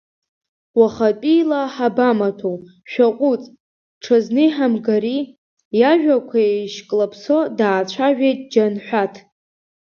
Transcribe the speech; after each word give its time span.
Уахатәиала 0.79 1.61
ҳабамаҭәоу, 1.73 2.57
шәаҟәыҵ, 2.91 3.43
ҽазны 4.03 4.43
иҳамгари, 4.47 5.19
иажәақәа 5.79 6.37
еишьклаԥсо 6.53 7.37
даацәажәеит 7.57 8.39
Џьанҳәаҭ. 8.51 9.13